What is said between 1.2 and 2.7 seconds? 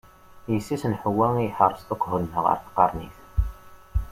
i iḥer Stukhulm ɣer